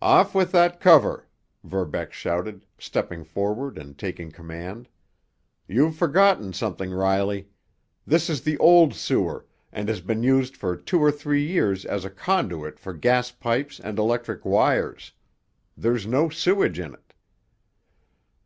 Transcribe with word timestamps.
"Off 0.00 0.34
with 0.34 0.50
that 0.50 0.80
cover!" 0.80 1.28
Verbeck 1.62 2.10
shouted, 2.10 2.64
stepping 2.78 3.22
forward 3.22 3.76
and 3.76 3.98
taking 3.98 4.30
command. 4.32 4.88
"You've 5.66 5.94
forgotten 5.94 6.54
something, 6.54 6.90
Riley. 6.90 7.50
This 8.06 8.30
is 8.30 8.40
the 8.40 8.56
old 8.56 8.94
sewer, 8.94 9.44
and 9.70 9.90
has 9.90 10.00
been 10.00 10.22
used 10.22 10.56
for 10.56 10.74
two 10.74 11.00
or 11.00 11.12
three 11.12 11.46
years 11.46 11.84
as 11.84 12.06
a 12.06 12.10
conduit 12.10 12.78
for 12.78 12.94
gas 12.94 13.30
pipes 13.30 13.78
and 13.78 13.98
electric 13.98 14.46
wires. 14.46 15.12
There's 15.76 16.06
no 16.06 16.30
sewage 16.30 16.78
in 16.78 16.94
it." 16.94 17.12